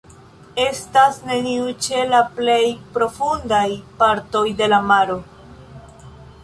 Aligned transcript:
Estas 0.61 1.19
neniu 1.31 1.67
ĉe 1.87 2.01
la 2.13 2.21
plej 2.39 2.57
profundaj 2.97 3.65
partoj 4.01 4.45
de 4.63 4.73
la 4.75 4.83
maro. 4.93 5.21